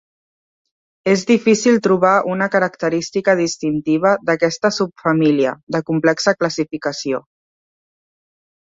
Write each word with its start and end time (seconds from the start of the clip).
És 1.11 1.25
difícil 1.31 1.77
trobar 1.87 2.13
una 2.37 2.47
característica 2.57 3.37
distintiva 3.43 4.15
d'aquesta 4.31 4.75
subfamília, 4.81 5.57
de 5.77 5.87
complexa 5.93 6.37
classificació. 6.43 7.23